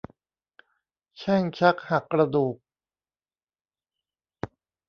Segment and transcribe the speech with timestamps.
[1.17, 2.55] แช่งชักหักกระดูก